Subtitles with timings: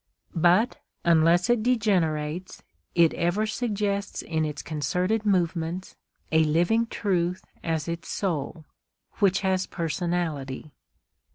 [0.33, 2.63] But, unless it degenerates,
[2.95, 5.95] it ever suggests in its concerted movements
[6.31, 8.65] a living truth as its soul,
[9.19, 10.73] which has personality.